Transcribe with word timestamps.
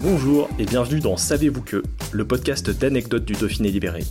Bonjour 0.00 0.48
et 0.60 0.64
bienvenue 0.64 1.00
dans 1.00 1.16
Savez-vous 1.16 1.60
que, 1.60 1.82
le 2.12 2.24
podcast 2.24 2.70
d'anecdotes 2.70 3.24
du 3.24 3.32
Dauphiné 3.32 3.68
libéré. 3.72 4.04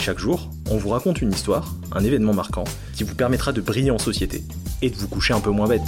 Chaque 0.00 0.18
jour, 0.18 0.50
on 0.68 0.76
vous 0.76 0.88
raconte 0.88 1.22
une 1.22 1.30
histoire, 1.30 1.76
un 1.92 2.02
événement 2.02 2.34
marquant, 2.34 2.64
qui 2.94 3.04
vous 3.04 3.14
permettra 3.14 3.52
de 3.52 3.60
briller 3.60 3.92
en 3.92 3.98
société 3.98 4.42
et 4.82 4.90
de 4.90 4.96
vous 4.96 5.06
coucher 5.06 5.32
un 5.32 5.38
peu 5.40 5.50
moins 5.50 5.68
bête. 5.68 5.86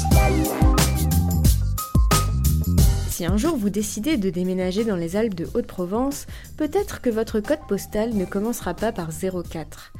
Si 3.11 3.25
un 3.27 3.37
jour 3.37 3.57
vous 3.57 3.71
décidez 3.71 4.17
de 4.17 4.31
déménager 4.31 4.85
dans 4.85 4.95
les 4.95 5.17
Alpes 5.17 5.35
de 5.35 5.49
Haute-Provence, 5.55 6.27
peut-être 6.57 7.01
que 7.01 7.11
votre 7.11 7.41
code 7.41 7.67
postal 7.69 8.15
ne 8.15 8.25
commencera 8.25 8.75
pas 8.75 8.93
par 8.93 9.09
04. 9.11 9.93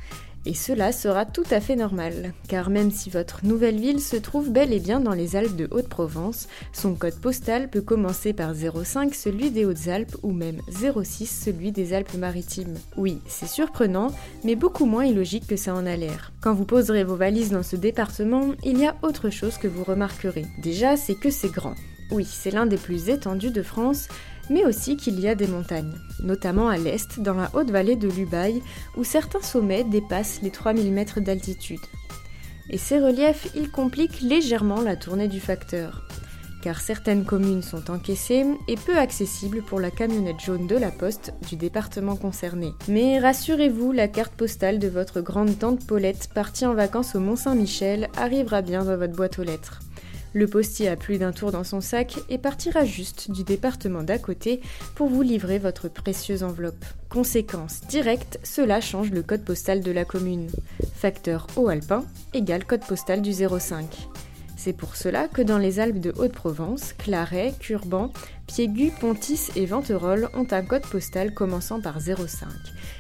Et 0.45 0.55
cela 0.55 0.91
sera 0.91 1.25
tout 1.25 1.45
à 1.53 1.61
fait 1.61 1.77
normal, 1.77 2.33
car 2.49 2.69
même 2.69 2.91
si 2.91 3.11
votre 3.11 3.45
nouvelle 3.45 3.79
ville 3.79 4.01
se 4.01 4.17
trouve 4.17 4.51
bel 4.51 4.73
et 4.73 4.81
bien 4.81 4.99
dans 4.99 5.13
les 5.13 5.37
Alpes 5.37 5.55
de 5.55 5.69
Haute-Provence, 5.71 6.49
son 6.73 6.95
code 6.95 7.21
postal 7.21 7.71
peut 7.71 7.81
commencer 7.81 8.33
par 8.33 8.53
05, 8.55 9.15
celui 9.15 9.53
des 9.53 9.65
Hautes-Alpes, 9.65 10.17
ou 10.25 10.33
même 10.33 10.61
06, 10.69 11.27
celui 11.27 11.71
des 11.71 11.95
Alpes-Maritimes. 11.95 12.75
Oui, 12.97 13.21
c'est 13.29 13.47
surprenant, 13.47 14.09
mais 14.43 14.57
beaucoup 14.57 14.87
moins 14.87 15.05
illogique 15.05 15.47
que 15.47 15.57
ça 15.57 15.75
en 15.75 15.87
a 15.87 15.95
l'air. 15.95 16.33
Quand 16.41 16.55
vous 16.55 16.65
poserez 16.65 17.05
vos 17.05 17.17
valises 17.17 17.51
dans 17.51 17.63
ce 17.63 17.77
département, 17.77 18.55
il 18.65 18.79
y 18.79 18.87
a 18.87 18.97
autre 19.03 19.31
chose 19.31 19.59
que 19.59 19.69
vous 19.69 19.85
remarquerez. 19.85 20.47
Déjà, 20.61 20.97
c'est 20.97 21.15
que 21.15 21.31
c'est 21.31 21.53
grand. 21.53 21.75
Oui, 22.11 22.27
c'est 22.29 22.51
l'un 22.51 22.67
des 22.67 22.77
plus 22.77 23.09
étendus 23.09 23.53
de 23.53 23.63
France, 23.63 24.09
mais 24.53 24.67
aussi 24.67 24.97
qu'il 24.97 25.19
y 25.19 25.29
a 25.29 25.35
des 25.35 25.47
montagnes, 25.47 25.95
notamment 26.23 26.69
à 26.69 26.77
l'est, 26.77 27.19
dans 27.21 27.35
la 27.35 27.51
haute 27.55 27.71
vallée 27.71 27.97
de 27.97 28.09
l'Ubaye, 28.09 28.63
où 28.97 29.05
certains 29.05 29.41
sommets 29.41 29.85
dépassent 29.85 30.41
les 30.43 30.51
3000 30.51 30.93
mètres 30.93 31.21
d'altitude. 31.21 31.81
Et 32.69 32.79
ces 32.79 33.01
reliefs, 33.01 33.49
ils 33.57 33.71
compliquent 33.71 34.21
légèrement 34.21 34.83
la 34.83 34.97
tournée 34.97 35.29
du 35.29 35.41
facteur, 35.41 36.03
car 36.63 36.81
certaines 36.81 37.25
communes 37.25 37.63
sont 37.63 37.91
encaissées 37.91 38.45
et 38.69 38.77
peu 38.77 38.97
accessibles 38.97 39.63
pour 39.63 39.81
la 39.81 39.91
camionnette 39.91 40.41
jaune 40.41 40.67
de 40.67 40.77
la 40.77 40.91
poste 40.91 41.33
du 41.49 41.57
département 41.57 42.17
concerné. 42.17 42.73
Mais 42.89 43.19
rassurez-vous, 43.19 43.93
la 43.93 44.07
carte 44.07 44.35
postale 44.35 44.79
de 44.79 44.89
votre 44.89 45.23
grande 45.23 45.59
tante 45.59 45.87
Paulette 45.87 46.29
partie 46.35 46.67
en 46.67 46.75
vacances 46.75 47.15
au 47.15 47.21
Mont-Saint-Michel 47.21 48.09
arrivera 48.17 48.61
bien 48.61 48.85
dans 48.85 48.97
votre 48.97 49.15
boîte 49.15 49.39
aux 49.39 49.45
lettres. 49.45 49.81
Le 50.35 50.47
postier 50.47 50.89
a 50.89 50.97
plus 50.97 51.19
d'un 51.19 51.33
tour 51.33 51.53
dans 51.53 51.65
son 51.65 51.81
sac 51.81 52.19
et 52.29 52.39
partira 52.39 52.85
juste 52.85 53.31
du 53.31 53.45
département 53.45 54.03
d'à 54.03 54.19
côté 54.19 54.61
pour 54.95 55.09
vous 55.09 55.23
livrer 55.23 55.59
votre 55.59 55.89
précieuse 55.89 56.43
enveloppe. 56.43 56.85
Conséquence 57.11 57.83
directe, 57.89 58.41
cela 58.43 58.81
change 58.81 59.11
le 59.11 59.23
code 59.23 59.45
postal 59.45 59.81
de 59.81 59.93
la 59.93 60.05
commune. 60.05 60.49
Facteur 60.95 61.47
haut-alpin 61.57 62.05
égale 62.33 62.65
code 62.65 62.87
postal 62.87 63.21
du 63.21 63.33
05. 63.33 64.09
C'est 64.57 64.73
pour 64.73 64.97
cela 64.97 65.27
que 65.27 65.43
dans 65.43 65.59
les 65.59 65.81
Alpes 65.81 65.99
de 65.99 66.13
Haute-Provence, 66.17 66.93
Claret, 66.93 67.53
Curban, 67.59 68.13
Piégu, 68.55 68.91
Pontis 69.01 69.49
et 69.57 69.65
Venterolles 69.65 70.29
ont 70.35 70.47
un 70.51 70.61
code 70.61 70.83
postal 70.83 71.33
commençant 71.33 71.81
par 71.81 72.03
05. 72.03 72.49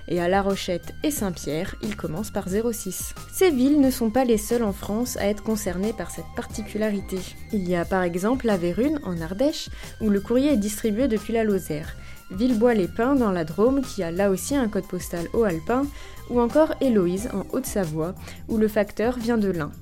Et 0.09 0.19
à 0.19 0.27
La 0.27 0.41
Rochette 0.41 0.95
et 1.03 1.11
Saint-Pierre, 1.11 1.75
il 1.83 1.95
commence 1.95 2.31
par 2.31 2.49
06. 2.49 3.15
Ces 3.31 3.51
villes 3.51 3.79
ne 3.79 3.91
sont 3.91 4.09
pas 4.09 4.25
les 4.25 4.39
seules 4.39 4.63
en 4.63 4.73
France 4.73 5.19
à 5.19 5.27
être 5.27 5.43
concernées 5.43 5.93
par 5.93 6.11
cette 6.11 6.25
particularité. 6.35 7.19
Il 7.53 7.69
y 7.69 7.77
a 7.77 7.85
par 7.85 8.03
exemple 8.03 8.47
la 8.47 8.57
Vérune 8.57 8.99
en 9.05 9.21
Ardèche, 9.21 9.69
où 10.01 10.09
le 10.09 10.23
courrier 10.23 10.55
est 10.55 10.57
distribué 10.57 11.07
depuis 11.07 11.35
la 11.35 11.45
Lozère. 11.45 11.97
Villebois-les-Pins 12.31 13.17
dans 13.17 13.31
la 13.31 13.45
Drôme 13.45 13.83
qui 13.83 14.03
a 14.03 14.11
là 14.11 14.31
aussi 14.31 14.57
un 14.57 14.69
code 14.69 14.89
postal 14.89 15.27
haut-alpin, 15.35 15.85
ou 16.31 16.41
encore 16.41 16.73
Héloïse 16.81 17.29
en 17.35 17.45
Haute-Savoie 17.55 18.15
où 18.49 18.57
le 18.57 18.69
facteur 18.69 19.19
vient 19.19 19.37
de 19.37 19.51
l'Ain. 19.51 19.73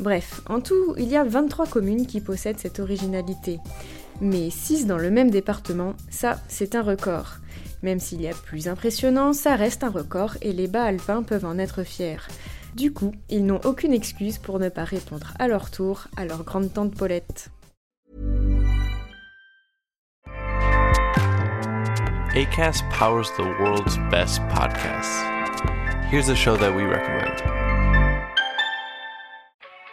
Bref, 0.00 0.40
en 0.48 0.60
tout, 0.60 0.94
il 0.96 1.08
y 1.08 1.16
a 1.16 1.24
23 1.24 1.66
communes 1.66 2.06
qui 2.06 2.22
possèdent 2.22 2.58
cette 2.58 2.80
originalité. 2.80 3.60
Mais 4.20 4.50
6 4.50 4.86
dans 4.86 4.98
le 4.98 5.10
même 5.10 5.30
département, 5.30 5.94
ça, 6.10 6.40
c'est 6.48 6.74
un 6.74 6.82
record. 6.82 7.36
Même 7.82 8.00
s'il 8.00 8.20
y 8.20 8.28
a 8.28 8.34
plus 8.34 8.68
impressionnant, 8.68 9.32
ça 9.32 9.56
reste 9.56 9.84
un 9.84 9.90
record 9.90 10.36
et 10.42 10.52
les 10.52 10.66
bas 10.66 10.84
alpins 10.84 11.22
peuvent 11.22 11.46
en 11.46 11.58
être 11.58 11.82
fiers. 11.82 12.18
Du 12.74 12.92
coup, 12.92 13.12
ils 13.30 13.44
n'ont 13.44 13.60
aucune 13.64 13.92
excuse 13.92 14.38
pour 14.38 14.58
ne 14.58 14.68
pas 14.68 14.84
répondre 14.84 15.32
à 15.38 15.48
leur 15.48 15.70
tour 15.70 16.08
à 16.16 16.24
leur 16.24 16.44
grande 16.44 16.72
tante 16.72 16.94
Paulette. 16.94 17.50